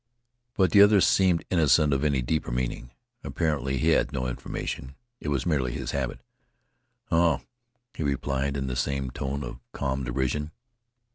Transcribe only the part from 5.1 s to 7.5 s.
It was merely his habit. "Oh!"